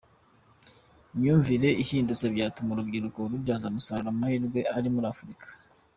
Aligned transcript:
Imyumvire 1.13 1.69
ihindutse 1.83 2.25
byatuma 2.33 2.69
urubyiruko 2.71 3.19
rubyaza 3.31 3.65
umusaruro 3.67 4.09
amahirwe 4.13 4.59
ari 4.77 4.87
muri 4.93 5.07
Afurika. 5.13 5.47